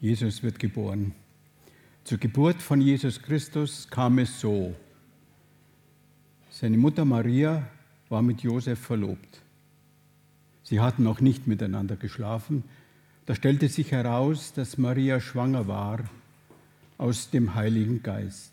[0.00, 1.12] Jesus wird geboren.
[2.04, 4.74] Zur Geburt von Jesus Christus kam es so.
[6.50, 7.68] Seine Mutter Maria
[8.08, 9.42] war mit Josef verlobt.
[10.62, 12.62] Sie hatten noch nicht miteinander geschlafen.
[13.26, 16.08] Da stellte sich heraus, dass Maria schwanger war
[16.96, 18.52] aus dem Heiligen Geist.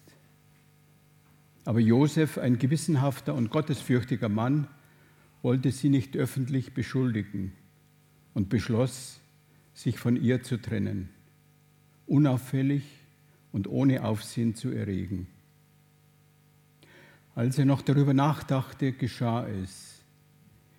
[1.63, 4.67] Aber Josef, ein gewissenhafter und gottesfürchtiger Mann,
[5.43, 7.51] wollte sie nicht öffentlich beschuldigen
[8.33, 9.19] und beschloss,
[9.75, 11.14] sich von ihr zu trennen
[12.07, 12.83] unauffällig
[13.51, 15.27] und ohne Aufsehen zu erregen.
[17.35, 20.01] Als er noch darüber nachdachte, geschah es.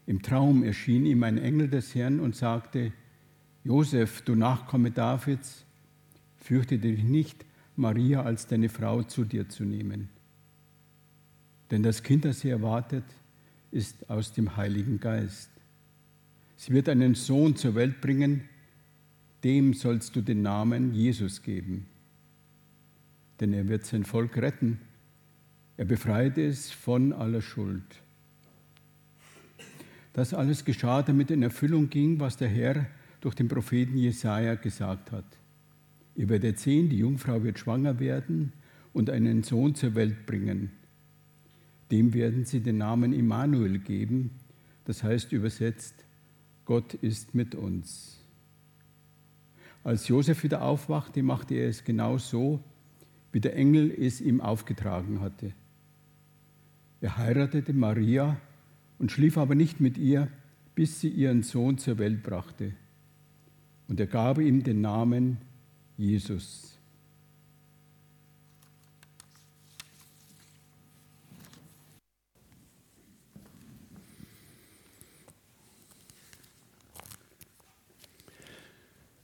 [0.07, 2.93] Im Traum erschien ihm ein Engel des Herrn und sagte,
[3.65, 5.65] Josef, du Nachkomme Davids,
[6.39, 10.09] fürchte dich nicht, Maria als deine Frau zu dir zu nehmen.
[11.71, 13.05] Denn das Kind, das sie erwartet,
[13.71, 15.51] ist aus dem Heiligen Geist.
[16.57, 18.49] Sie wird einen Sohn zur Welt bringen,
[19.47, 21.87] dem sollst du den Namen Jesus geben.
[23.39, 24.81] Denn er wird sein Volk retten.
[25.77, 28.03] Er befreit es von aller Schuld.
[30.15, 32.87] Das alles geschah, damit in Erfüllung ging, was der Herr
[33.21, 35.39] durch den Propheten Jesaja gesagt hat.
[36.17, 38.53] Ihr werdet sehen, die Jungfrau wird schwanger werden
[38.93, 40.73] und einen Sohn zur Welt bringen.
[41.93, 44.33] Dem werden sie den Namen Immanuel geben,
[44.87, 46.05] das heißt übersetzt,
[46.65, 48.26] Gott ist mit uns.
[49.87, 52.59] Als Josef wieder aufwachte, machte er es genau so,
[53.31, 55.53] wie der Engel es ihm aufgetragen hatte.
[57.01, 58.37] Er heiratete Maria
[58.99, 60.27] und schlief aber nicht mit ihr,
[60.75, 62.73] bis sie ihren Sohn zur Welt brachte.
[63.87, 65.37] Und er gab ihm den Namen
[65.97, 66.76] Jesus.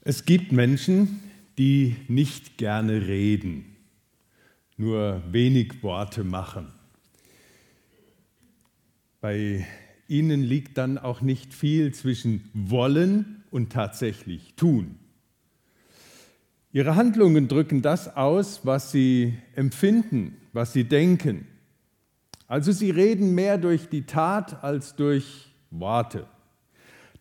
[0.05, 1.21] Es gibt Menschen,
[1.59, 3.77] die nicht gerne reden,
[4.77, 6.73] nur wenig Worte machen.
[9.21, 9.65] Bei
[10.09, 14.99] ihnen liegt dann auch nicht viel zwischen wollen und tatsächlich tun.
[16.73, 21.47] Ihre Handlungen drücken das aus, was sie empfinden, was sie denken.
[22.49, 26.27] Also sie reden mehr durch die Tat als durch Worte.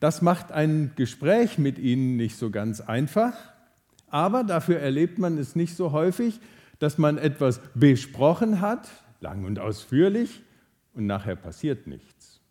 [0.02, 3.34] Das macht ein Gespräch mit ihnen nicht so ganz einfach,
[4.08, 6.40] aber dafür erlebt man es nicht so häufig,
[6.80, 8.90] dass man etwas besprochen hat,
[9.20, 10.42] lang und ausführlich,
[10.96, 12.42] und nachher passiert nichts.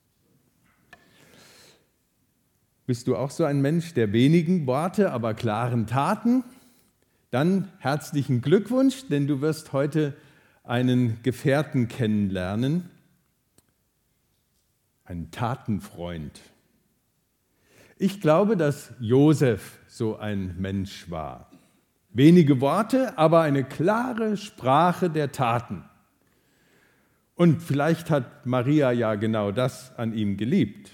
[2.87, 6.45] Bist du auch so ein Mensch der wenigen Worte, aber klaren Taten?
[7.33, 10.15] Dann herzlichen Glückwunsch, denn du wirst heute
[10.63, 12.89] einen Gefährten kennenlernen,
[15.05, 16.41] einen Tatenfreund.
[18.03, 21.51] Ich glaube, dass Josef so ein Mensch war.
[22.15, 25.85] Wenige Worte, aber eine klare Sprache der Taten.
[27.35, 30.93] Und vielleicht hat Maria ja genau das an ihm geliebt.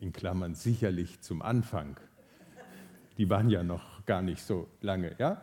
[0.00, 2.00] In Klammern sicherlich zum Anfang.
[3.18, 5.42] Die waren ja noch gar nicht so lange, ja?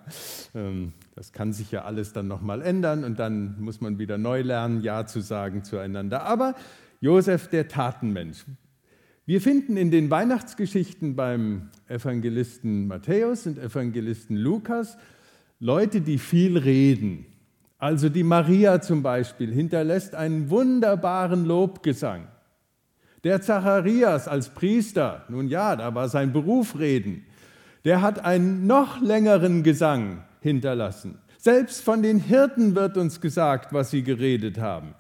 [0.56, 4.42] Ähm, das kann sich ja alles dann nochmal ändern und dann muss man wieder neu
[4.42, 6.24] lernen, Ja zu sagen zueinander.
[6.24, 6.56] Aber
[7.00, 8.46] Josef, der Tatenmensch,
[9.26, 14.98] wir finden in den Weihnachtsgeschichten beim Evangelisten Matthäus und Evangelisten Lukas
[15.60, 17.26] Leute, die viel reden.
[17.78, 22.28] Also die Maria zum Beispiel hinterlässt einen wunderbaren Lobgesang.
[23.24, 27.26] Der Zacharias als Priester, nun ja, da war sein Beruf reden,
[27.86, 31.20] der hat einen noch längeren Gesang hinterlassen.
[31.38, 34.96] Selbst von den Hirten wird uns gesagt, was sie geredet haben.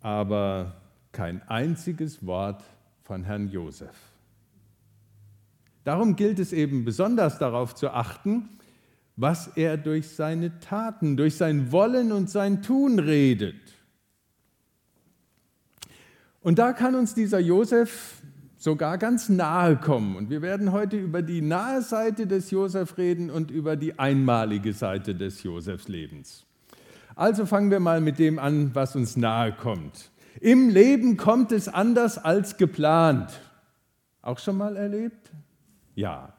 [0.00, 0.81] Aber
[1.12, 2.62] kein einziges Wort
[3.02, 3.94] von Herrn Josef.
[5.84, 8.48] Darum gilt es eben besonders darauf zu achten,
[9.16, 13.56] was er durch seine Taten, durch sein Wollen und sein Tun redet.
[16.40, 18.22] Und da kann uns dieser Josef
[18.56, 20.16] sogar ganz nahe kommen.
[20.16, 24.72] Und wir werden heute über die nahe Seite des Josef reden und über die einmalige
[24.72, 26.46] Seite des Josefs Lebens.
[27.16, 30.11] Also fangen wir mal mit dem an, was uns nahe kommt.
[30.40, 33.32] Im Leben kommt es anders als geplant.
[34.22, 35.30] Auch schon mal erlebt?
[35.94, 36.32] Ja,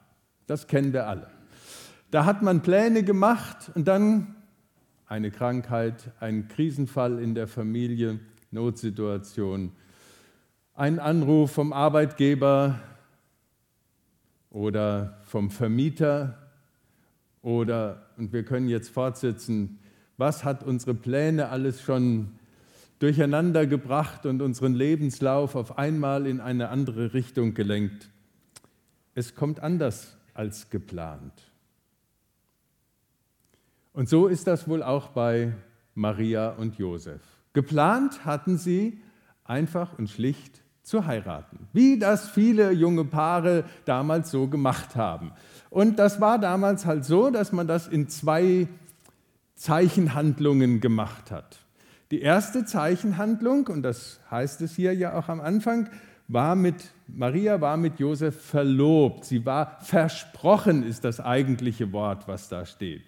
[0.47, 1.27] das kennen wir alle.
[2.11, 4.35] Da hat man Pläne gemacht und dann
[5.05, 8.19] eine Krankheit, ein Krisenfall in der Familie,
[8.51, 9.71] Notsituation,
[10.75, 12.79] ein Anruf vom Arbeitgeber
[14.49, 16.37] oder vom Vermieter
[17.41, 19.79] oder, und wir können jetzt fortsetzen,
[20.17, 22.31] was hat unsere Pläne alles schon
[23.03, 28.09] durcheinander gebracht und unseren Lebenslauf auf einmal in eine andere Richtung gelenkt.
[29.13, 31.33] es kommt anders als geplant.
[33.91, 35.51] Und so ist das wohl auch bei
[35.95, 37.19] Maria und Josef.
[37.51, 39.01] Geplant hatten sie
[39.43, 45.33] einfach und schlicht zu heiraten, wie das viele junge Paare damals so gemacht haben.
[45.69, 48.69] Und das war damals halt so, dass man das in zwei
[49.55, 51.62] Zeichenhandlungen gemacht hat.
[52.13, 55.89] Die erste Zeichenhandlung, und das heißt es hier ja auch am Anfang,
[56.27, 56.75] war mit
[57.07, 59.25] Maria war mit Josef verlobt.
[59.25, 63.01] Sie war versprochen, ist das eigentliche Wort, was da steht.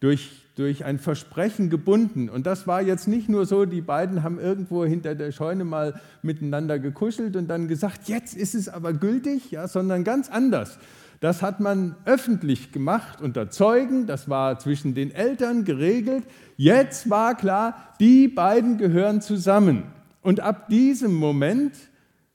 [0.00, 2.28] Durch, durch ein Versprechen gebunden.
[2.28, 5.98] Und das war jetzt nicht nur so, die beiden haben irgendwo hinter der Scheune mal
[6.20, 10.78] miteinander gekuschelt und dann gesagt, jetzt ist es aber gültig, ja, sondern ganz anders.
[11.20, 16.24] Das hat man öffentlich gemacht unter Zeugen, das war zwischen den Eltern geregelt.
[16.56, 19.84] Jetzt war klar, die beiden gehören zusammen.
[20.22, 21.76] Und ab diesem Moment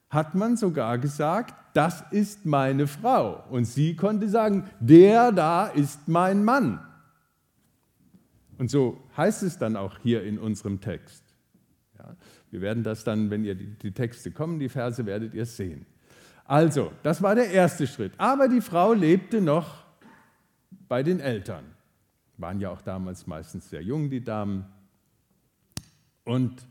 [0.10, 3.44] hat man sogar gesagt, das ist meine Frau.
[3.50, 6.80] Und sie konnte sagen, der da ist mein Mann.
[8.58, 11.24] Und so heißt es dann auch hier in unserem Text.
[11.98, 12.16] Ja,
[12.52, 15.86] wir werden das dann, wenn ihr die, die Texte kommen, die Verse werdet ihr sehen.
[16.46, 18.14] Also, das war der erste Schritt.
[18.18, 19.84] Aber die Frau lebte noch
[20.88, 21.66] bei den Eltern.
[22.38, 24.66] Waren ja auch damals meistens sehr jung, die Damen.
[26.24, 26.66] Und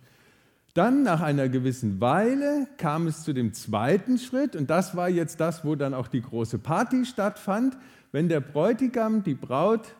[0.74, 4.54] dann, nach einer gewissen Weile, kam es zu dem zweiten Schritt.
[4.56, 7.76] Und das war jetzt das, wo dann auch die große Party stattfand,
[8.12, 9.94] wenn der Bräutigam die Braut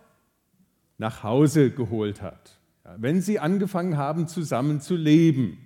[0.99, 2.59] nach Hause geholt hat.
[2.97, 5.64] wenn sie angefangen haben, zusammen zu leben.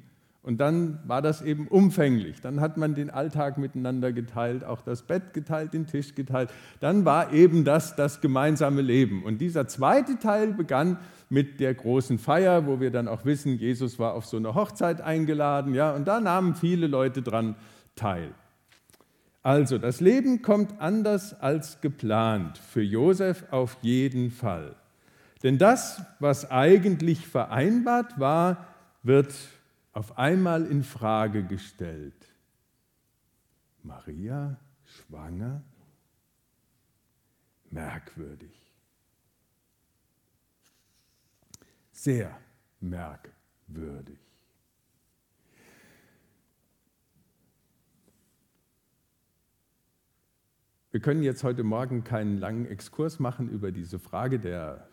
[0.49, 2.41] Und dann war das eben umfänglich.
[2.41, 6.49] Dann hat man den Alltag miteinander geteilt, auch das Bett geteilt, den Tisch geteilt.
[6.81, 9.25] Dann war eben das das gemeinsame Leben.
[9.25, 10.97] Und dieser zweite Teil begann
[11.29, 15.03] mit der großen Feier, wo wir dann auch wissen, Jesus war auf so eine Hochzeit
[15.03, 15.75] eingeladen.
[15.75, 17.55] Ja, und da nahmen viele Leute dran
[17.95, 18.31] teil.
[19.43, 24.77] Also, das Leben kommt anders als geplant, für Josef auf jeden Fall.
[25.43, 28.67] Denn das, was eigentlich vereinbart war,
[29.03, 29.35] wird
[29.99, 32.33] auf einmal in Frage gestellt.
[33.83, 35.65] Maria schwanger?
[37.69, 38.73] Merkwürdig.
[41.91, 42.39] Sehr
[42.79, 44.21] merkwürdig.
[50.93, 54.89] Wir können jetzt heute Morgen keinen langen Exkurs machen über diese Frage der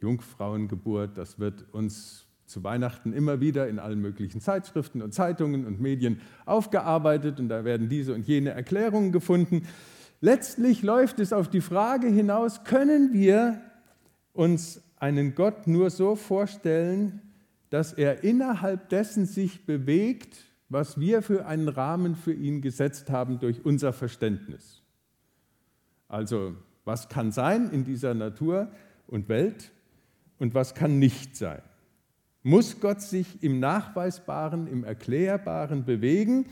[0.00, 1.18] Jungfrauengeburt.
[1.18, 6.20] Das wird uns zu Weihnachten immer wieder in allen möglichen Zeitschriften und Zeitungen und Medien
[6.46, 9.68] aufgearbeitet und da werden diese und jene Erklärungen gefunden.
[10.20, 13.60] Letztlich läuft es auf die Frage hinaus, können wir
[14.32, 17.20] uns einen Gott nur so vorstellen,
[17.70, 20.38] dass er innerhalb dessen sich bewegt,
[20.70, 24.82] was wir für einen Rahmen für ihn gesetzt haben durch unser Verständnis.
[26.08, 28.70] Also was kann sein in dieser Natur
[29.06, 29.70] und Welt
[30.38, 31.60] und was kann nicht sein.
[32.42, 36.46] Muss Gott sich im Nachweisbaren, im Erklärbaren bewegen?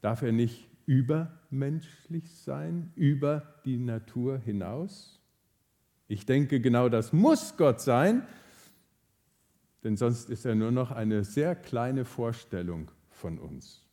[0.00, 5.20] Darf er nicht übermenschlich sein, über die Natur hinaus?
[6.08, 8.26] Ich denke, genau das muss Gott sein,
[9.82, 13.85] denn sonst ist er nur noch eine sehr kleine Vorstellung von uns.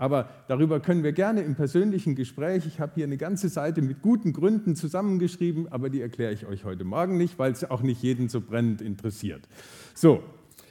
[0.00, 4.00] Aber darüber können wir gerne im persönlichen Gespräch, ich habe hier eine ganze Seite mit
[4.00, 8.02] guten Gründen zusammengeschrieben, aber die erkläre ich euch heute Morgen nicht, weil es auch nicht
[8.02, 9.46] jeden so brennend interessiert.
[9.94, 10.22] So,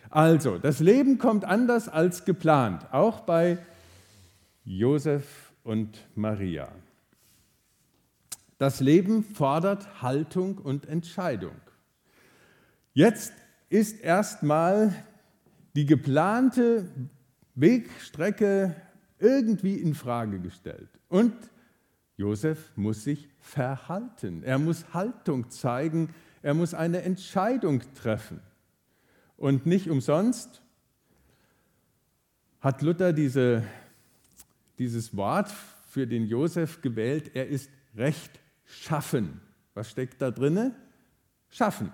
[0.09, 3.59] also, das Leben kommt anders als geplant, auch bei
[4.65, 6.69] Josef und Maria.
[8.57, 11.53] Das Leben fordert Haltung und Entscheidung.
[12.95, 13.31] Jetzt
[13.69, 14.91] ist erstmal
[15.75, 16.89] die geplante
[17.53, 18.75] Wegstrecke
[19.19, 20.89] irgendwie in Frage gestellt.
[21.07, 21.33] Und
[22.17, 24.43] Josef muss sich verhalten.
[24.43, 26.13] Er muss Haltung zeigen.
[26.41, 28.41] Er muss eine Entscheidung treffen.
[29.37, 30.61] Und nicht umsonst
[32.59, 33.63] hat Luther diese,
[34.77, 35.49] dieses Wort
[35.87, 37.31] für den Josef gewählt.
[37.33, 39.39] Er ist rechtschaffen.
[39.73, 40.75] Was steckt da drinne?
[41.47, 41.91] Schaffen.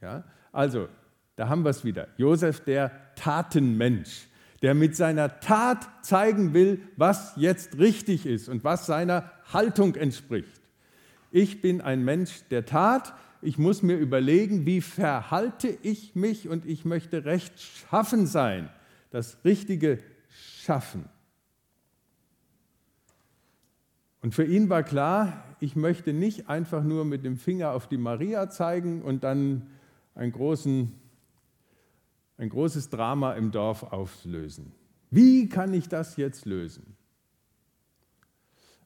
[0.00, 0.24] Ja?
[0.52, 0.88] Also,
[1.36, 2.08] da haben wir es wieder.
[2.16, 4.29] Josef, der Tatenmensch
[4.62, 10.60] der mit seiner Tat zeigen will, was jetzt richtig ist und was seiner Haltung entspricht.
[11.30, 13.14] Ich bin ein Mensch der Tat.
[13.40, 18.68] Ich muss mir überlegen, wie verhalte ich mich und ich möchte rechtschaffen sein,
[19.10, 19.98] das Richtige
[20.62, 21.06] schaffen.
[24.22, 27.96] Und für ihn war klar, ich möchte nicht einfach nur mit dem Finger auf die
[27.96, 29.68] Maria zeigen und dann
[30.14, 30.92] einen großen
[32.40, 34.72] ein großes Drama im Dorf auflösen.
[35.10, 36.96] Wie kann ich das jetzt lösen?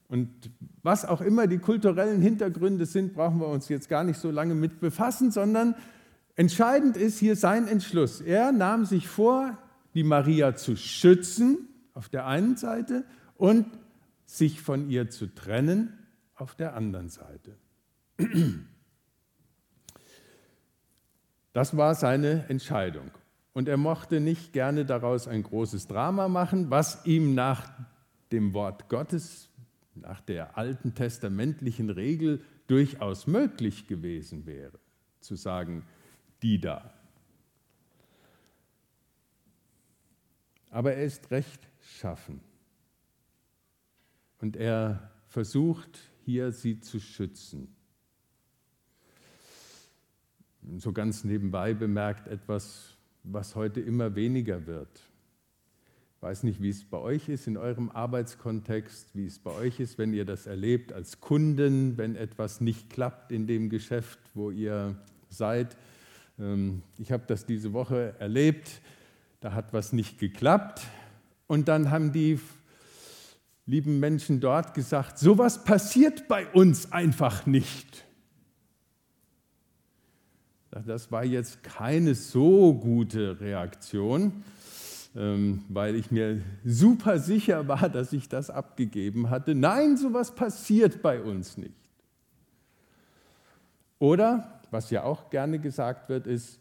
[0.09, 0.29] Und
[0.83, 4.55] was auch immer die kulturellen Hintergründe sind, brauchen wir uns jetzt gar nicht so lange
[4.55, 5.77] mit befassen, sondern
[6.35, 8.21] entscheidend ist hier sein Entschluss.
[8.21, 9.57] Er nahm sich vor,
[9.95, 13.05] die Maria zu schützen auf der einen Seite
[13.37, 13.67] und
[14.27, 15.97] sich von ihr zu trennen
[16.35, 17.57] auf der anderen Seite.
[21.53, 23.13] Das war seine Entscheidung.
[23.55, 27.71] Und er mochte nicht gerne daraus ein großes Drama machen, was ihm nach
[28.33, 29.49] dem Wort Gottes,
[29.95, 34.79] nach der alten testamentlichen Regel durchaus möglich gewesen wäre,
[35.21, 35.85] zu sagen,
[36.43, 36.93] die da.
[40.71, 42.41] Aber er ist rechtschaffen.
[44.41, 47.73] Und er versucht hier sie zu schützen.
[50.79, 55.01] So ganz nebenbei bemerkt etwas, was heute immer weniger wird.
[56.17, 59.81] Ich weiß nicht, wie es bei euch ist in eurem Arbeitskontext, wie es bei euch
[59.81, 64.51] ist, wenn ihr das erlebt als Kunden, wenn etwas nicht klappt in dem Geschäft, wo
[64.51, 64.97] ihr
[65.29, 65.77] seid.
[66.39, 68.81] Ähm, ich habe das diese Woche erlebt,
[69.41, 70.83] da hat was nicht geklappt
[71.47, 72.41] und dann haben die
[73.67, 78.05] lieben Menschen dort gesagt, sowas passiert bei uns einfach nicht.
[80.83, 84.43] Das war jetzt keine so gute Reaktion,
[85.15, 89.55] ähm, weil ich mir super sicher war, dass ich das abgegeben hatte.
[89.55, 91.77] Nein, sowas passiert bei uns nicht.
[94.01, 96.59] Oder, was ja auch gerne gesagt wird, ist,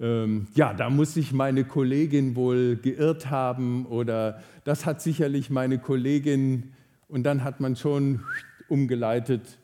[0.00, 5.78] ähm, ja, da muss sich meine Kollegin wohl geirrt haben oder das hat sicherlich meine
[5.78, 6.72] Kollegin
[7.06, 8.20] und dann hat man schon
[8.68, 9.58] umgeleitet,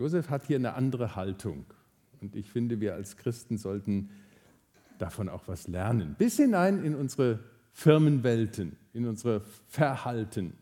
[0.00, 1.66] Josef hat hier eine andere Haltung.
[2.22, 4.08] Und ich finde, wir als Christen sollten
[4.96, 6.16] davon auch was lernen.
[6.16, 7.40] Bis hinein in unsere
[7.74, 10.54] Firmenwelten, in unsere Verhalten.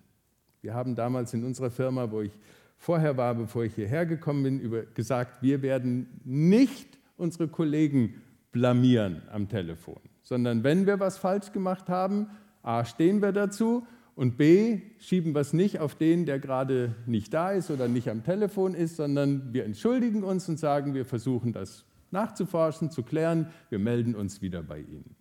[0.61, 2.33] Wir haben damals in unserer Firma, wo ich
[2.79, 9.49] vorher war, bevor ich hierher gekommen bin, gesagt, wir werden nicht unsere Kollegen blamieren am
[9.49, 12.27] Telefon, sondern wenn wir was falsch gemacht haben,
[12.65, 13.87] A, stehen wir dazu
[14.19, 18.11] und B, schieben wir es nicht auf den, der gerade nicht da ist oder nicht
[18.11, 23.53] am Telefon ist, sondern wir entschuldigen uns und sagen, wir versuchen das nachzuforschen, zu klären,
[23.71, 25.15] wir melden uns wieder bei Ihnen.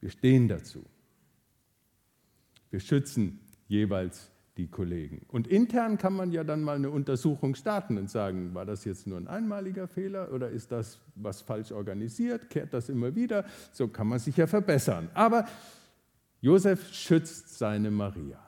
[0.00, 0.82] Wir stehen dazu.
[2.70, 5.26] Wir schützen jeweils die Kollegen.
[5.28, 9.06] Und intern kann man ja dann mal eine Untersuchung starten und sagen, war das jetzt
[9.06, 12.48] nur ein einmaliger Fehler oder ist das was falsch organisiert?
[12.48, 13.44] Kehrt das immer wieder?
[13.72, 15.10] So kann man sich ja verbessern.
[15.12, 15.44] Aber
[16.40, 18.38] Josef schützt seine Maria.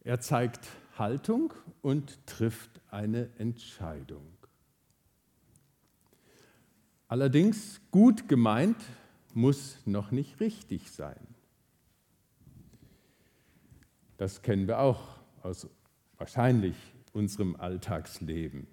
[0.00, 0.68] Er zeigt
[0.98, 1.52] Haltung
[1.82, 4.26] und trifft eine Entscheidung.
[7.08, 8.76] Allerdings gut gemeint
[9.34, 11.26] muss noch nicht richtig sein.
[14.16, 15.68] Das kennen wir auch aus
[16.16, 16.76] wahrscheinlich
[17.12, 18.66] unserem Alltagsleben.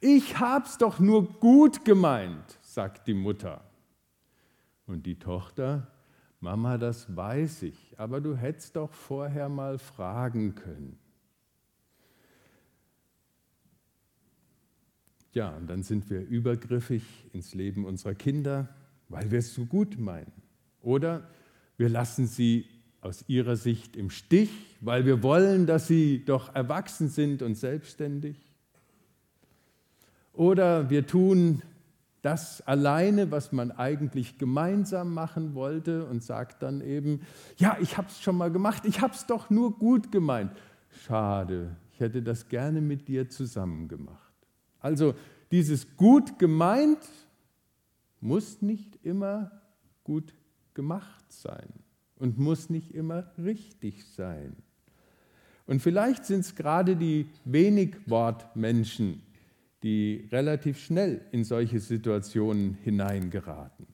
[0.00, 3.69] Ich hab's doch nur gut gemeint, sagt die Mutter.
[4.90, 5.86] Und die Tochter,
[6.40, 10.98] Mama, das weiß ich, aber du hättest doch vorher mal fragen können.
[15.32, 18.68] Ja, und dann sind wir übergriffig ins Leben unserer Kinder,
[19.08, 20.32] weil wir es so gut meinen.
[20.82, 21.30] Oder
[21.76, 22.66] wir lassen sie
[23.00, 28.36] aus ihrer Sicht im Stich, weil wir wollen, dass sie doch erwachsen sind und selbstständig.
[30.32, 31.62] Oder wir tun
[32.22, 37.20] das alleine, was man eigentlich gemeinsam machen wollte und sagt dann eben,
[37.56, 40.52] ja, ich habe es schon mal gemacht, ich habe es doch nur gut gemeint.
[41.06, 44.34] Schade, ich hätte das gerne mit dir zusammen gemacht.
[44.80, 45.14] Also
[45.50, 47.08] dieses gut gemeint
[48.20, 49.50] muss nicht immer
[50.04, 50.34] gut
[50.74, 51.72] gemacht sein
[52.16, 54.56] und muss nicht immer richtig sein.
[55.66, 59.22] Und vielleicht sind es gerade die Wenigwortmenschen,
[59.82, 63.86] die relativ schnell in solche Situationen hineingeraten.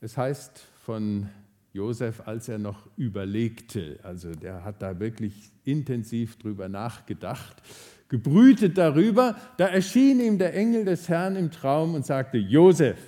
[0.00, 1.28] Es heißt von
[1.72, 7.62] Josef, als er noch überlegte, also der hat da wirklich intensiv drüber nachgedacht,
[8.08, 12.98] gebrütet darüber, da erschien ihm der Engel des Herrn im Traum und sagte, Josef,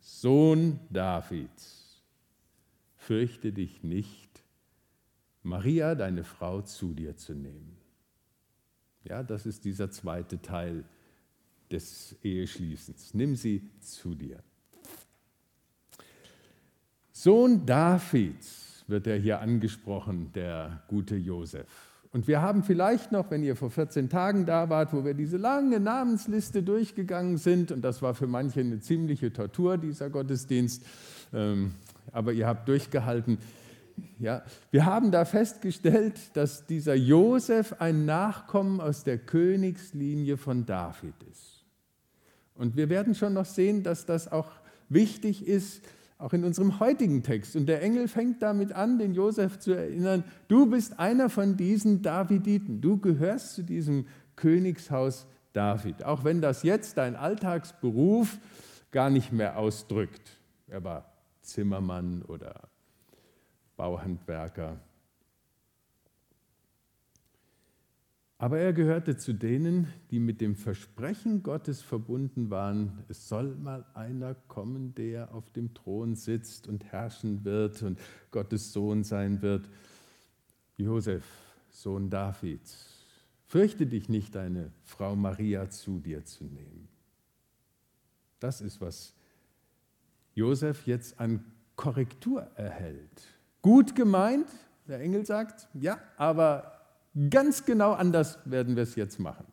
[0.00, 2.02] Sohn Davids,
[2.96, 4.28] fürchte dich nicht,
[5.42, 7.77] Maria, deine Frau, zu dir zu nehmen
[9.08, 10.84] ja, das ist dieser zweite Teil
[11.70, 13.14] des Eheschließens.
[13.14, 14.38] Nimm sie zu dir.
[17.12, 21.66] Sohn Davids wird er hier angesprochen, der gute Josef.
[22.10, 25.36] Und wir haben vielleicht noch, wenn ihr vor 14 Tagen da wart, wo wir diese
[25.36, 30.84] lange Namensliste durchgegangen sind, und das war für manche eine ziemliche Tortur, dieser Gottesdienst,
[31.34, 31.74] ähm,
[32.12, 33.38] aber ihr habt durchgehalten.
[34.18, 41.14] Ja, wir haben da festgestellt, dass dieser Josef ein Nachkommen aus der Königslinie von David
[41.30, 41.64] ist.
[42.54, 44.50] Und wir werden schon noch sehen, dass das auch
[44.88, 45.82] wichtig ist,
[46.18, 47.54] auch in unserem heutigen Text.
[47.54, 52.02] Und der Engel fängt damit an, den Josef zu erinnern, du bist einer von diesen
[52.02, 58.38] Daviditen, du gehörst zu diesem Königshaus David, auch wenn das jetzt dein Alltagsberuf
[58.90, 60.30] gar nicht mehr ausdrückt.
[60.66, 61.12] Er war
[61.42, 62.68] Zimmermann oder
[63.78, 64.78] Bauhandwerker.
[68.40, 73.84] Aber er gehörte zu denen, die mit dem Versprechen Gottes verbunden waren, es soll mal
[73.94, 77.98] einer kommen, der auf dem Thron sitzt und herrschen wird und
[78.30, 79.68] Gottes Sohn sein wird.
[80.76, 81.24] Josef,
[81.70, 83.04] Sohn Davids,
[83.46, 86.88] fürchte dich nicht, deine Frau Maria zu dir zu nehmen.
[88.38, 89.14] Das ist, was
[90.34, 91.44] Josef jetzt an
[91.74, 93.37] Korrektur erhält.
[93.62, 94.48] Gut gemeint,
[94.86, 96.78] der Engel sagt, ja, aber
[97.30, 99.46] Ganz genau anders werden wir es jetzt machen.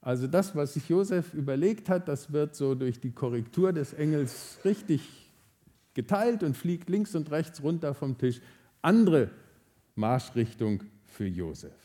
[0.00, 4.58] Also das, was sich Josef überlegt hat, das wird so durch die Korrektur des Engels
[4.64, 5.30] richtig
[5.94, 8.40] geteilt und fliegt links und rechts runter vom Tisch.
[8.80, 9.30] Andere
[9.94, 11.76] Marschrichtung für Josef.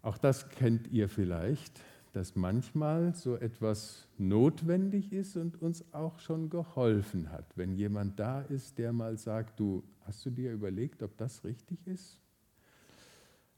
[0.00, 1.78] Auch das kennt ihr vielleicht
[2.12, 7.46] dass manchmal so etwas notwendig ist und uns auch schon geholfen hat.
[7.56, 11.78] Wenn jemand da ist, der mal sagt, du, hast du dir überlegt, ob das richtig
[11.86, 12.18] ist?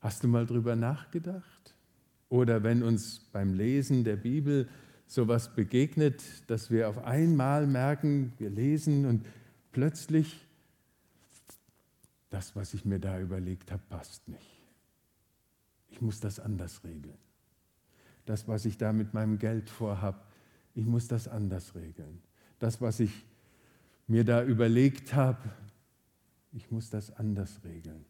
[0.00, 1.74] Hast du mal drüber nachgedacht?
[2.28, 4.68] Oder wenn uns beim Lesen der Bibel
[5.06, 9.26] sowas begegnet, dass wir auf einmal merken, wir lesen und
[9.72, 10.46] plötzlich
[12.30, 14.62] das, was ich mir da überlegt habe, passt nicht.
[15.90, 17.21] Ich muss das anders regeln
[18.24, 20.30] das, was ich da mit meinem Geld vorhab,
[20.74, 22.20] ich muss das anders regeln.
[22.58, 23.24] Das, was ich
[24.06, 25.50] mir da überlegt habe,
[26.52, 28.04] ich muss das anders regeln,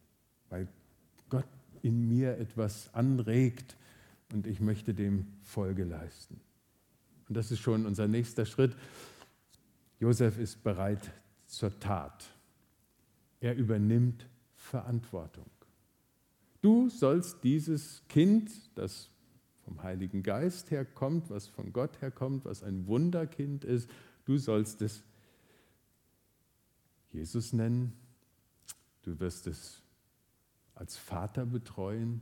[0.49, 0.67] weil
[1.29, 1.47] Gott
[1.81, 3.75] in mir etwas anregt
[4.31, 6.39] und ich möchte dem Folge leisten.
[7.27, 8.75] Und das ist schon unser nächster Schritt.
[9.99, 11.11] Josef ist bereit
[11.47, 12.25] zur Tat.
[13.39, 15.49] Er übernimmt Verantwortung.
[16.61, 19.09] Du sollst dieses Kind, das
[19.65, 23.89] vom Heiligen Geist herkommt, was von Gott herkommt, was ein Wunderkind ist.
[24.25, 25.03] Du sollst es
[27.11, 27.93] Jesus nennen.
[29.03, 29.81] Du wirst es
[30.75, 32.21] als Vater betreuen.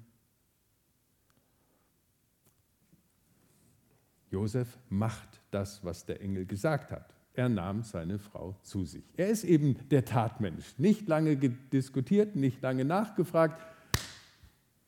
[4.29, 7.13] Josef macht das, was der Engel gesagt hat.
[7.33, 9.03] Er nahm seine Frau zu sich.
[9.15, 10.77] Er ist eben der Tatmensch.
[10.77, 13.61] Nicht lange diskutiert, nicht lange nachgefragt.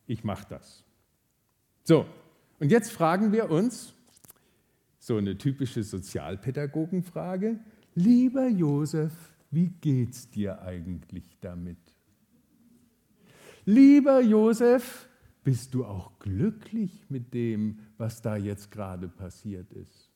[0.08, 0.84] Ich mache das.
[1.84, 2.06] So,
[2.63, 3.93] und jetzt fragen wir uns,
[4.97, 7.60] so eine typische Sozialpädagogenfrage,
[7.93, 9.12] lieber Josef,
[9.52, 11.78] wie geht's dir eigentlich damit?
[13.65, 15.10] Lieber Josef,
[15.43, 20.10] bist du auch glücklich mit dem, was da jetzt gerade passiert ist?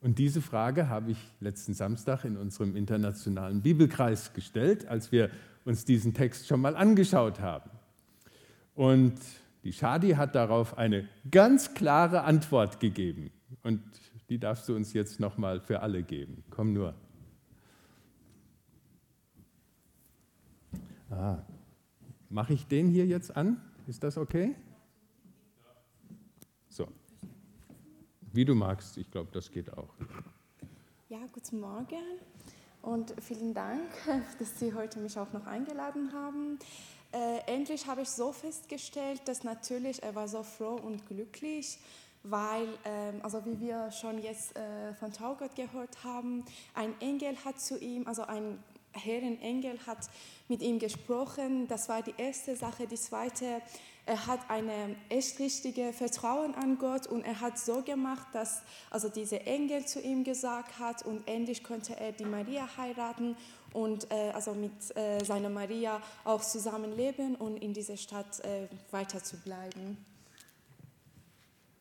[0.00, 5.30] Und diese Frage habe ich letzten Samstag in unserem internationalen Bibelkreis gestellt, als wir
[5.64, 7.70] uns diesen Text schon mal angeschaut haben.
[8.76, 9.18] Und
[9.64, 13.32] die Shadi hat darauf eine ganz klare Antwort gegeben.
[13.62, 13.82] Und
[14.28, 16.44] die darfst du uns jetzt nochmal für alle geben.
[16.50, 16.94] Komm nur.
[21.10, 21.38] Ah.
[22.28, 23.60] Mache ich den hier jetzt an?
[23.86, 24.54] Ist das okay?
[26.68, 26.88] So.
[28.32, 29.94] Wie du magst, ich glaube, das geht auch.
[31.08, 32.02] Ja, guten Morgen
[32.82, 33.88] und vielen Dank,
[34.38, 36.58] dass Sie heute mich auch noch eingeladen haben
[37.14, 41.78] äh, endlich habe ich so festgestellt, dass natürlich er war so froh und glücklich,
[42.24, 47.60] weil, ähm, also wie wir schon jetzt äh, von Taugott gehört haben, ein Engel hat
[47.60, 48.58] zu ihm, also ein
[48.92, 50.08] Herrenengel hat
[50.48, 51.68] mit ihm gesprochen.
[51.68, 52.86] Das war die erste Sache.
[52.86, 53.60] Die zweite,
[54.06, 59.08] er hat eine echt richtige Vertrauen an Gott und er hat so gemacht, dass also
[59.08, 63.36] dieser Engel zu ihm gesagt hat und endlich konnte er die Maria heiraten
[63.74, 69.22] und äh, also mit äh, seiner Maria auch zusammenleben und in dieser Stadt äh, weiter
[69.22, 69.98] zu bleiben.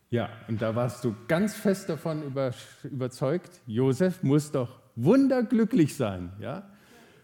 [0.09, 2.51] Ja, und da warst du ganz fest davon über,
[2.83, 6.69] überzeugt, Josef muss doch wunderglücklich sein, ja?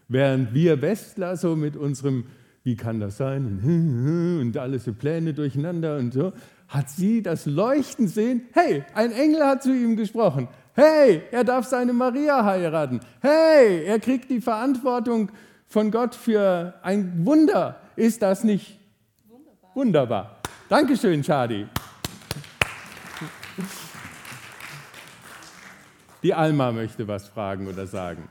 [0.08, 2.26] Während wir Westler so mit unserem,
[2.64, 3.60] wie kann das sein,
[4.40, 6.32] und alles so Pläne durcheinander und so,
[6.66, 11.66] hat sie das Leuchten sehen, hey, ein Engel hat zu ihm gesprochen, Hey, er darf
[11.66, 13.00] seine Maria heiraten.
[13.20, 15.30] Hey, er kriegt die Verantwortung
[15.66, 17.80] von Gott für ein Wunder.
[17.96, 18.78] Ist das nicht
[19.28, 19.70] wunderbar?
[19.74, 20.36] wunderbar.
[20.68, 21.66] Dankeschön, Shadi.
[26.22, 28.28] Die Alma möchte was fragen oder sagen.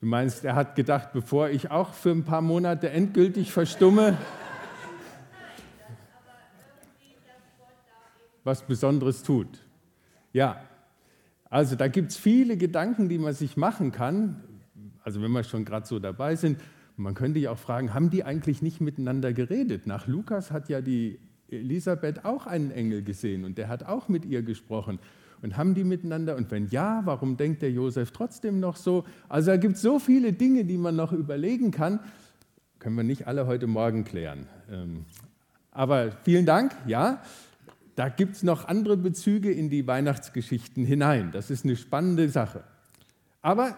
[0.00, 4.16] Du meinst, er hat gedacht, bevor ich auch für ein paar Monate endgültig verstumme,
[8.42, 9.58] was Besonderes tut.
[10.32, 10.62] Ja,
[11.50, 14.42] also da gibt es viele Gedanken, die man sich machen kann.
[15.02, 16.58] Also wenn wir schon gerade so dabei sind,
[16.96, 19.86] man könnte ja auch fragen, haben die eigentlich nicht miteinander geredet?
[19.86, 24.24] Nach Lukas hat ja die Elisabeth auch einen Engel gesehen und der hat auch mit
[24.24, 24.98] ihr gesprochen.
[25.42, 26.36] Und haben die miteinander?
[26.36, 29.04] Und wenn ja, warum denkt der Josef trotzdem noch so?
[29.28, 32.00] Also da gibt es so viele Dinge, die man noch überlegen kann.
[32.78, 34.46] Können wir nicht alle heute Morgen klären.
[34.70, 35.04] Ähm,
[35.70, 37.22] aber vielen Dank, ja.
[37.94, 41.32] Da gibt es noch andere Bezüge in die Weihnachtsgeschichten hinein.
[41.32, 42.64] Das ist eine spannende Sache.
[43.42, 43.76] Aber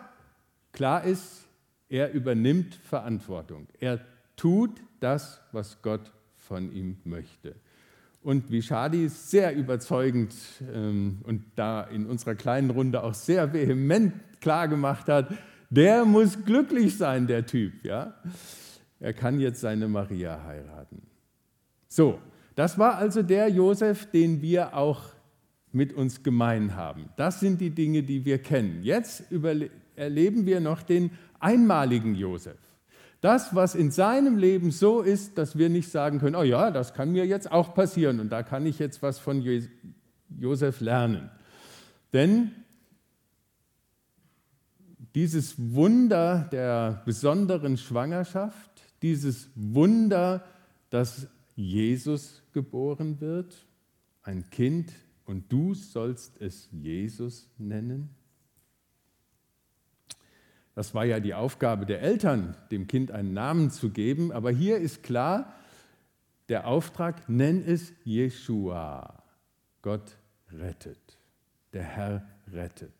[0.72, 1.48] klar ist,
[1.88, 3.66] er übernimmt Verantwortung.
[3.80, 4.00] Er
[4.36, 7.54] tut das, was Gott von ihm möchte.
[8.22, 10.34] Und wie Shadi sehr überzeugend
[10.72, 15.32] ähm, und da in unserer kleinen Runde auch sehr vehement klargemacht hat,
[15.70, 17.84] der muss glücklich sein, der Typ.
[17.84, 18.14] Ja?
[19.00, 21.02] Er kann jetzt seine Maria heiraten.
[21.88, 22.20] So,
[22.54, 25.02] das war also der Josef, den wir auch
[25.72, 27.08] mit uns gemein haben.
[27.16, 28.82] Das sind die Dinge, die wir kennen.
[28.82, 29.24] Jetzt
[29.96, 32.58] erleben wir noch den einmaligen Josef.
[33.22, 36.92] Das, was in seinem Leben so ist, dass wir nicht sagen können, oh ja, das
[36.92, 39.44] kann mir jetzt auch passieren und da kann ich jetzt was von
[40.40, 41.30] Josef lernen.
[42.12, 42.50] Denn
[45.14, 50.44] dieses Wunder der besonderen Schwangerschaft, dieses Wunder,
[50.90, 53.54] dass Jesus geboren wird,
[54.24, 54.92] ein Kind,
[55.26, 58.10] und du sollst es Jesus nennen,
[60.74, 64.32] das war ja die Aufgabe der Eltern, dem Kind einen Namen zu geben.
[64.32, 65.52] Aber hier ist klar,
[66.48, 69.22] der Auftrag, nenn es Jeshua.
[69.82, 70.16] Gott
[70.50, 71.18] rettet.
[71.72, 72.92] Der Herr rettet.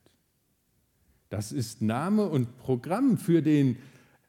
[1.31, 3.79] Das ist Name und Programm für den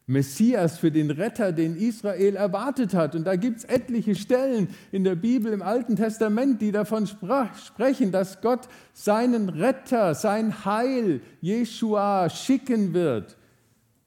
[0.05, 3.15] Messias, für den Retter, den Israel erwartet hat.
[3.15, 8.11] Und da gibt es etliche Stellen in der Bibel, im Alten Testament, die davon sprechen,
[8.11, 13.37] dass Gott seinen Retter, sein Heil, Jeshua, schicken wird.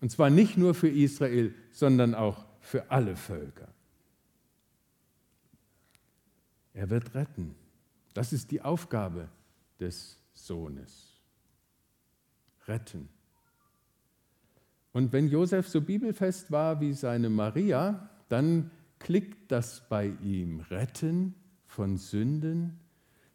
[0.00, 3.68] Und zwar nicht nur für Israel, sondern auch für alle Völker.
[6.74, 7.54] Er wird retten.
[8.12, 9.28] Das ist die Aufgabe
[9.80, 11.22] des Sohnes.
[12.68, 13.08] Retten.
[14.96, 20.60] Und wenn Josef so bibelfest war wie seine Maria, dann klickt das bei ihm.
[20.70, 21.34] Retten
[21.66, 22.80] von Sünden.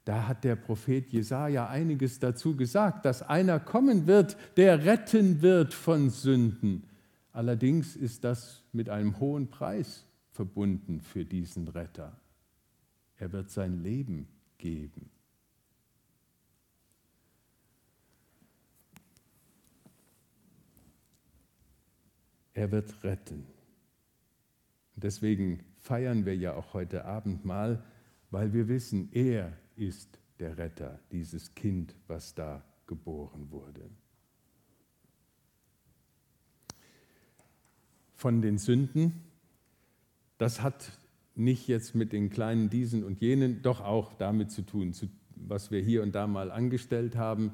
[0.03, 5.75] Da hat der Prophet Jesaja einiges dazu gesagt, dass einer kommen wird, der retten wird
[5.75, 6.89] von Sünden.
[7.31, 12.19] Allerdings ist das mit einem hohen Preis verbunden für diesen Retter.
[13.17, 15.11] Er wird sein Leben geben.
[22.53, 23.45] Er wird retten.
[24.95, 27.83] Und deswegen feiern wir ja auch heute Abend mal,
[28.29, 33.89] weil wir wissen, er ist der Retter, dieses Kind, was da geboren wurde.
[38.15, 39.23] Von den Sünden,
[40.37, 40.91] das hat
[41.35, 44.93] nicht jetzt mit den kleinen diesen und jenen, doch auch damit zu tun,
[45.35, 47.51] was wir hier und da mal angestellt haben,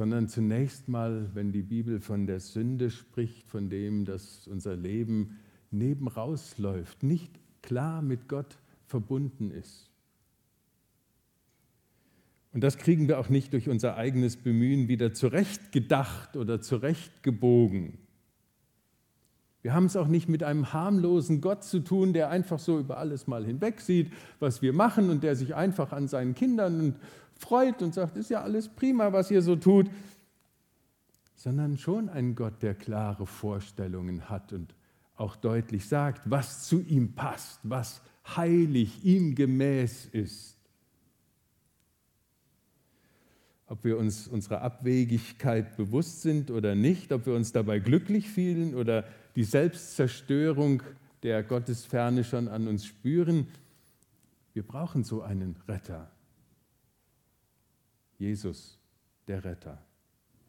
[0.00, 5.36] sondern zunächst mal, wenn die Bibel von der Sünde spricht, von dem, dass unser Leben
[5.70, 9.90] nebenrausläuft, nicht klar mit Gott verbunden ist.
[12.54, 17.98] Und das kriegen wir auch nicht durch unser eigenes Bemühen wieder zurechtgedacht oder zurechtgebogen.
[19.60, 22.96] Wir haben es auch nicht mit einem harmlosen Gott zu tun, der einfach so über
[22.96, 26.96] alles mal hinwegsieht, was wir machen und der sich einfach an seinen Kindern
[27.40, 29.90] freut und sagt, ist ja alles prima, was ihr so tut,
[31.34, 34.74] sondern schon ein Gott, der klare Vorstellungen hat und
[35.16, 38.02] auch deutlich sagt, was zu ihm passt, was
[38.36, 40.60] heilig, ihm gemäß ist.
[43.70, 48.74] ob wir uns unserer Abwegigkeit bewusst sind oder nicht, ob wir uns dabei glücklich fühlen
[48.74, 49.04] oder
[49.36, 50.82] die Selbstzerstörung
[51.22, 53.46] der Gottesferne schon an uns spüren.
[54.54, 56.10] Wir brauchen so einen Retter.
[58.20, 58.78] Jesus,
[59.26, 59.82] der Retter.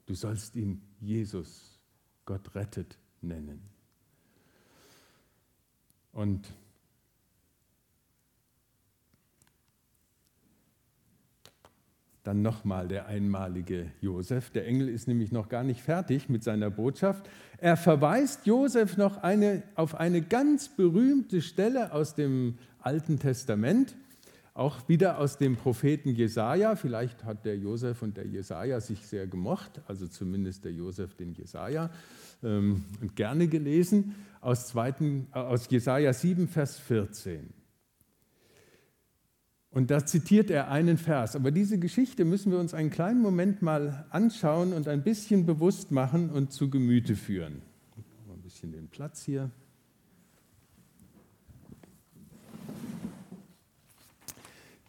[0.05, 1.79] Du sollst ihn Jesus,
[2.25, 3.61] Gott rettet, nennen.
[6.11, 6.53] Und
[12.23, 14.49] dann nochmal der einmalige Josef.
[14.49, 17.29] Der Engel ist nämlich noch gar nicht fertig mit seiner Botschaft.
[17.57, 23.95] Er verweist Josef noch eine, auf eine ganz berühmte Stelle aus dem Alten Testament,
[24.53, 26.75] auch wieder aus dem Propheten Jesaja.
[26.75, 31.33] Vielleicht hat der Josef und der Jesaja sich sehr gemocht, also zumindest der Josef den
[31.33, 31.89] Jesaja,
[32.43, 37.53] ähm, und gerne gelesen, aus, zweiten, äh, aus Jesaja 7, Vers 14.
[39.69, 41.37] Und da zitiert er einen Vers.
[41.37, 45.91] Aber diese Geschichte müssen wir uns einen kleinen Moment mal anschauen und ein bisschen bewusst
[45.91, 47.61] machen und zu Gemüte führen.
[48.29, 49.49] Ein bisschen den Platz hier.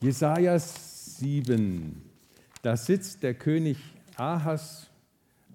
[0.03, 2.03] Jesaja 7.
[2.63, 3.79] Da sitzt der König
[4.17, 4.91] Ahas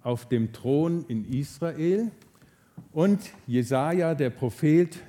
[0.02, 2.12] auf dem Thron in Israel
[2.94, 5.00] und Jesaja, der Prophet,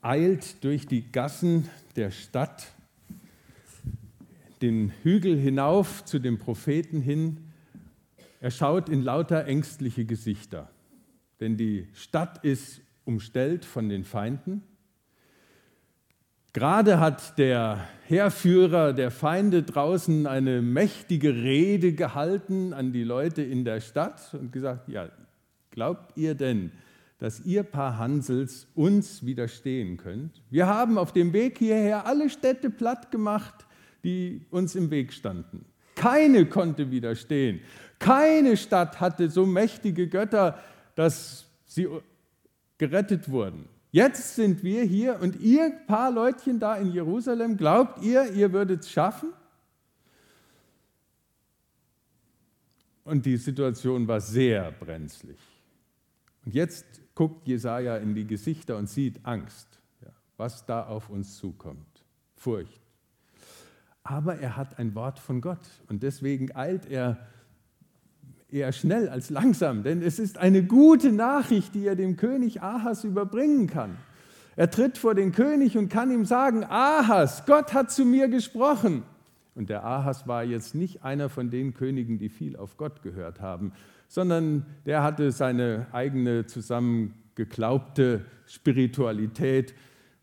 [0.00, 2.72] eilt durch die Gassen der Stadt
[4.60, 7.52] den Hügel hinauf zu dem Propheten hin.
[8.40, 10.68] Er schaut in lauter ängstliche Gesichter,
[11.38, 14.64] denn die Stadt ist umstellt von den Feinden.
[16.54, 23.64] Gerade hat der Heerführer der Feinde draußen eine mächtige Rede gehalten an die Leute in
[23.64, 25.08] der Stadt und gesagt, ja,
[25.70, 26.70] glaubt ihr denn,
[27.18, 30.42] dass ihr paar Hansels uns widerstehen könnt?
[30.50, 33.66] Wir haben auf dem Weg hierher alle Städte platt gemacht,
[34.04, 35.64] die uns im Weg standen.
[35.94, 37.60] Keine konnte widerstehen.
[37.98, 40.58] Keine Stadt hatte so mächtige Götter,
[40.96, 41.88] dass sie
[42.76, 43.71] gerettet wurden.
[43.92, 48.80] Jetzt sind wir hier und ihr paar Leutchen da in Jerusalem, glaubt ihr, ihr würdet
[48.80, 49.32] es schaffen?
[53.04, 55.38] Und die Situation war sehr brenzlig.
[56.44, 59.68] Und jetzt guckt Jesaja in die Gesichter und sieht Angst,
[60.36, 62.04] was da auf uns zukommt.
[62.34, 62.82] Furcht
[64.04, 67.26] aber er hat ein Wort von Gott und deswegen eilt er
[68.52, 73.04] eher schnell als langsam, denn es ist eine gute Nachricht, die er dem König Ahas
[73.04, 73.96] überbringen kann.
[74.54, 79.02] Er tritt vor den König und kann ihm sagen, Ahas, Gott hat zu mir gesprochen.
[79.54, 83.40] Und der Ahas war jetzt nicht einer von den Königen, die viel auf Gott gehört
[83.40, 83.72] haben,
[84.08, 89.74] sondern der hatte seine eigene zusammengeglaubte Spiritualität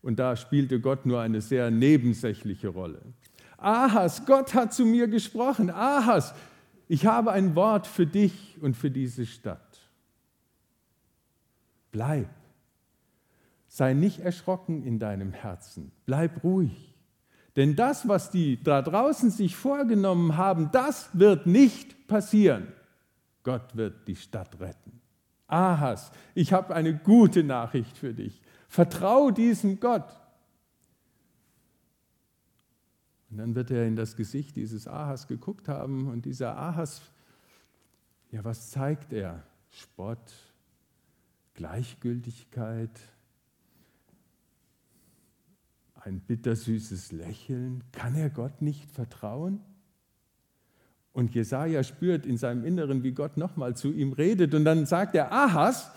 [0.02, 3.00] und da spielte Gott nur eine sehr nebensächliche Rolle.
[3.58, 5.70] Ahas, Gott hat zu mir gesprochen.
[5.70, 6.34] Ahas,
[6.90, 9.78] ich habe ein Wort für dich und für diese Stadt.
[11.92, 12.28] Bleib.
[13.68, 15.92] Sei nicht erschrocken in deinem Herzen.
[16.04, 16.92] Bleib ruhig.
[17.54, 22.72] Denn das, was die da draußen sich vorgenommen haben, das wird nicht passieren.
[23.44, 25.00] Gott wird die Stadt retten.
[25.46, 28.42] Ahas, ich habe eine gute Nachricht für dich.
[28.66, 30.19] Vertrau diesem Gott.
[33.30, 37.02] Und dann wird er in das Gesicht dieses Ahas geguckt haben und dieser Ahas,
[38.32, 39.44] ja, was zeigt er?
[39.70, 40.32] Spott,
[41.54, 42.90] Gleichgültigkeit,
[45.94, 47.84] ein bittersüßes Lächeln.
[47.92, 49.60] Kann er Gott nicht vertrauen?
[51.12, 54.54] Und Jesaja spürt in seinem Inneren, wie Gott nochmal zu ihm redet.
[54.54, 55.90] Und dann sagt er: Ahas,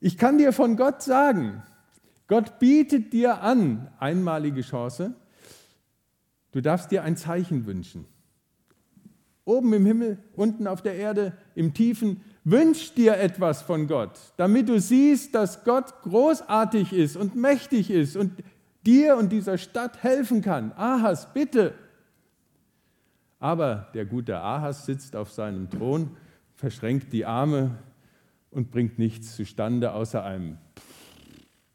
[0.00, 1.62] ich kann dir von Gott sagen,
[2.26, 5.14] Gott bietet dir an, einmalige Chance,
[6.52, 8.04] Du darfst dir ein Zeichen wünschen.
[9.44, 14.68] Oben im Himmel, unten auf der Erde, im Tiefen, wünsch dir etwas von Gott, damit
[14.68, 18.32] du siehst, dass Gott großartig ist und mächtig ist und
[18.86, 20.72] dir und dieser Stadt helfen kann.
[20.72, 21.74] Ahas, bitte.
[23.40, 26.16] Aber der gute Ahas sitzt auf seinem Thron,
[26.54, 27.78] verschränkt die Arme
[28.52, 30.58] und bringt nichts zustande außer einem,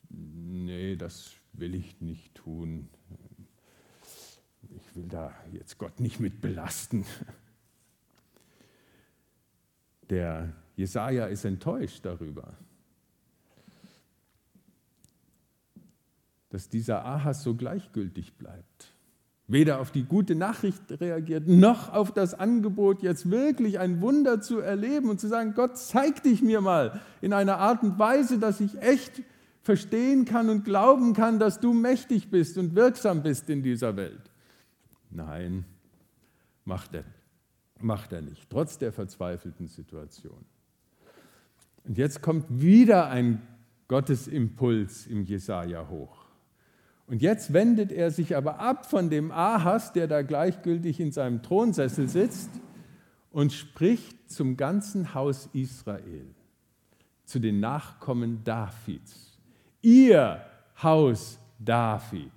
[0.09, 2.87] nee, das will ich nicht tun
[4.97, 7.05] will da jetzt Gott nicht mit belasten.
[10.09, 12.53] Der Jesaja ist enttäuscht darüber,
[16.49, 18.93] dass dieser Ahas so gleichgültig bleibt.
[19.49, 24.59] Weder auf die gute Nachricht reagiert, noch auf das Angebot, jetzt wirklich ein Wunder zu
[24.59, 28.59] erleben und zu sagen, Gott, zeig dich mir mal in einer Art und Weise, dass
[28.59, 29.21] ich echt
[29.61, 34.26] verstehen kann und glauben kann, dass du mächtig bist und wirksam bist in dieser Welt.
[35.09, 35.65] Nein,
[36.65, 37.03] macht er.
[37.79, 40.43] Macht er nicht, trotz der verzweifelten Situation.
[41.83, 43.41] Und jetzt kommt wieder ein
[43.87, 46.25] Gottesimpuls im Jesaja hoch.
[47.05, 51.41] Und jetzt wendet er sich aber ab von dem Ahas, der da gleichgültig in seinem
[51.41, 52.49] Thronsessel sitzt,
[53.31, 56.27] und spricht zum ganzen Haus Israel,
[57.23, 59.37] zu den Nachkommen Davids.
[59.81, 60.41] Ihr
[60.81, 62.31] Haus David,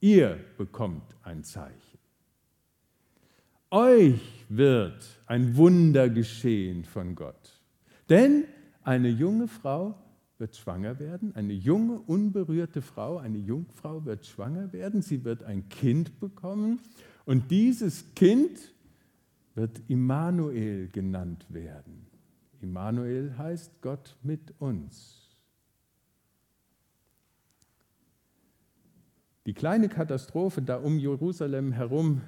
[0.00, 1.98] ihr bekommt ein Zeichen.
[3.70, 7.60] Euch wird ein Wunder geschehen von Gott.
[8.08, 8.44] Denn
[8.82, 9.94] eine junge Frau
[10.38, 15.68] wird schwanger werden, eine junge, unberührte Frau, eine Jungfrau wird schwanger werden, sie wird ein
[15.68, 16.80] Kind bekommen
[17.26, 18.58] und dieses Kind
[19.54, 22.06] wird Immanuel genannt werden.
[22.60, 25.19] Immanuel heißt Gott mit uns.
[29.46, 32.20] Die kleine Katastrophe da um Jerusalem herum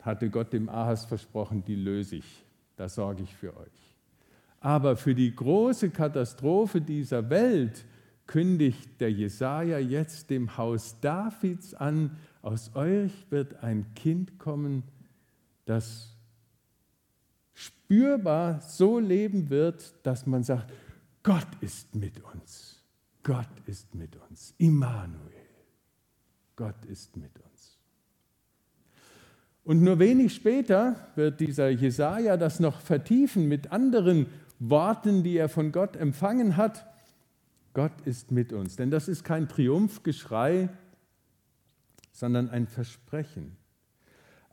[0.00, 2.44] hatte Gott dem Ahas versprochen, die löse ich,
[2.76, 3.96] da sorge ich für euch.
[4.60, 7.84] Aber für die große Katastrophe dieser Welt
[8.26, 14.84] kündigt der Jesaja jetzt dem Haus Davids an: Aus euch wird ein Kind kommen,
[15.64, 16.16] das
[17.54, 20.72] spürbar so leben wird, dass man sagt:
[21.22, 22.82] Gott ist mit uns.
[23.22, 24.54] Gott ist mit uns.
[24.58, 25.39] Immanuel.
[26.60, 27.78] Gott ist mit uns.
[29.64, 34.26] Und nur wenig später wird dieser Jesaja das noch vertiefen mit anderen
[34.58, 36.84] Worten, die er von Gott empfangen hat.
[37.72, 38.76] Gott ist mit uns.
[38.76, 40.68] Denn das ist kein Triumphgeschrei,
[42.12, 43.56] sondern ein Versprechen.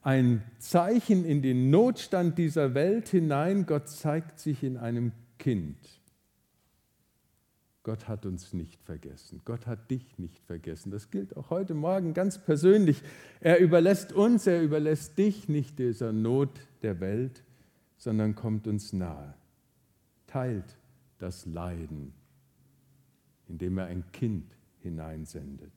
[0.01, 3.65] Ein Zeichen in den Notstand dieser Welt hinein.
[3.65, 5.75] Gott zeigt sich in einem Kind.
[7.87, 9.39] Gott hat uns nicht vergessen.
[9.45, 10.91] Gott hat dich nicht vergessen.
[10.91, 13.01] Das gilt auch heute Morgen ganz persönlich.
[13.39, 16.49] Er überlässt uns, er überlässt dich nicht dieser Not
[16.81, 17.45] der Welt,
[17.95, 19.33] sondern kommt uns nahe.
[20.27, 20.65] Teilt
[21.17, 22.11] das Leiden,
[23.47, 25.71] indem er ein Kind hineinsendet.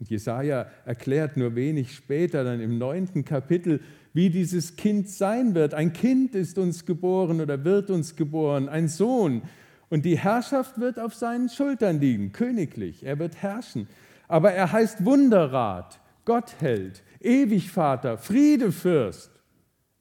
[0.00, 3.80] Und Jesaja erklärt nur wenig später, dann im neunten Kapitel,
[4.12, 5.72] wie dieses Kind sein wird.
[5.74, 9.42] Ein Kind ist uns geboren oder wird uns geboren, ein Sohn.
[9.90, 13.04] Und die Herrschaft wird auf seinen Schultern liegen, königlich.
[13.04, 13.88] Er wird herrschen.
[14.26, 19.30] Aber er heißt Wunderrat, Gottheld, Ewigvater, Friedefürst,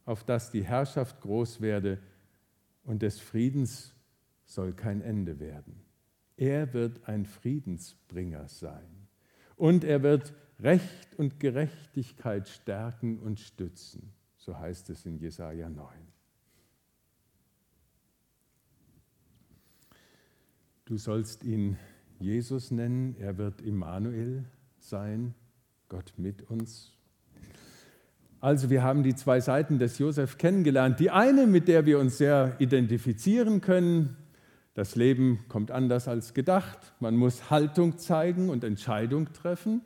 [0.05, 1.99] auf dass die Herrschaft groß werde
[2.83, 3.93] und des Friedens
[4.45, 5.81] soll kein Ende werden.
[6.37, 9.07] Er wird ein Friedensbringer sein.
[9.55, 14.13] Und er wird Recht und Gerechtigkeit stärken und stützen.
[14.37, 15.87] So heißt es in Jesaja 9.
[20.87, 21.75] Du sollst ihn
[22.17, 24.45] Jesus nennen, er wird Immanuel
[24.79, 25.33] sein,
[25.89, 26.93] Gott mit uns.
[28.39, 31.01] Also wir haben die zwei Seiten des Josef kennengelernt.
[31.01, 34.15] Die eine, mit der wir uns sehr identifizieren können.
[34.75, 36.93] Das Leben kommt anders als gedacht.
[37.01, 39.81] Man muss Haltung zeigen und Entscheidung treffen.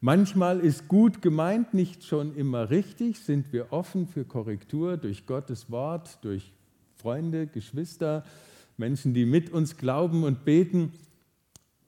[0.00, 3.18] Manchmal ist gut gemeint nicht schon immer richtig.
[3.18, 6.52] Sind wir offen für Korrektur durch Gottes Wort, durch
[6.94, 8.22] Freunde, Geschwister,
[8.76, 10.92] Menschen, die mit uns glauben und beten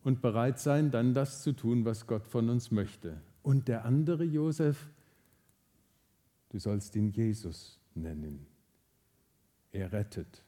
[0.04, 3.20] und bereit sein, dann das zu tun, was Gott von uns möchte.
[3.42, 4.88] Und der andere Josef,
[6.50, 8.46] du sollst ihn Jesus nennen.
[9.72, 10.42] Er rettet.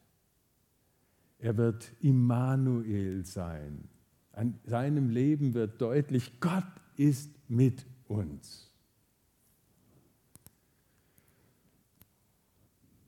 [1.39, 3.89] Er wird Immanuel sein.
[4.33, 6.65] An seinem Leben wird deutlich, Gott
[6.97, 8.71] ist mit uns.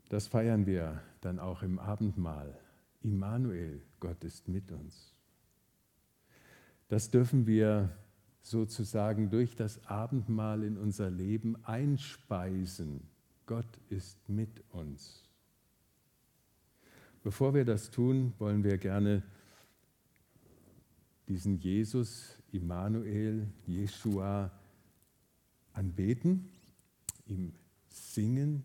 [0.09, 2.62] Das feiern wir dann auch im Abendmahl.
[3.03, 5.15] Immanuel, Gott ist mit uns.
[6.89, 7.97] Das dürfen wir
[8.43, 13.09] sozusagen durch das Abendmahl in unser Leben einspeisen.
[13.47, 15.29] Gott ist mit uns.
[17.23, 19.23] Bevor wir das tun, wollen wir gerne
[21.29, 24.51] diesen Jesus, Immanuel, Jeshua
[25.73, 26.51] anbeten,
[27.27, 27.55] ihm
[27.89, 28.65] singen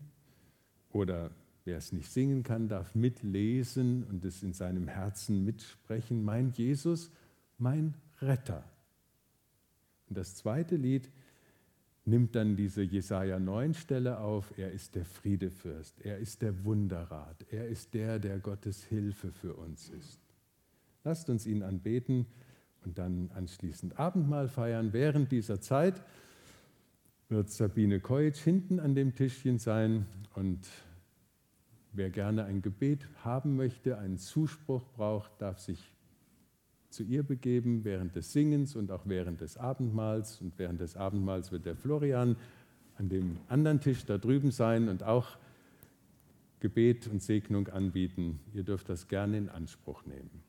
[0.90, 1.30] oder
[1.68, 6.24] Wer es nicht singen kann, darf mitlesen und es in seinem Herzen mitsprechen.
[6.24, 7.10] Mein Jesus,
[7.58, 7.92] mein
[8.22, 8.64] Retter.
[10.08, 11.10] Und das zweite Lied
[12.06, 14.56] nimmt dann diese Jesaja 9 Stelle auf.
[14.56, 19.52] Er ist der Friedefürst, er ist der Wunderrat, er ist der, der Gottes Hilfe für
[19.52, 20.20] uns ist.
[21.04, 22.24] Lasst uns ihn anbeten
[22.86, 24.94] und dann anschließend Abendmahl feiern.
[24.94, 26.02] Während dieser Zeit
[27.28, 30.66] wird Sabine Koitsch hinten an dem Tischchen sein und
[31.98, 35.92] Wer gerne ein Gebet haben möchte, einen Zuspruch braucht, darf sich
[36.90, 40.40] zu ihr begeben während des Singens und auch während des Abendmahls.
[40.40, 42.36] Und während des Abendmahls wird der Florian
[42.98, 45.38] an dem anderen Tisch da drüben sein und auch
[46.60, 48.38] Gebet und Segnung anbieten.
[48.54, 50.44] Ihr dürft das gerne in Anspruch nehmen.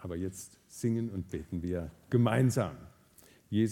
[0.00, 2.76] Aber jetzt singen und beten wir gemeinsam.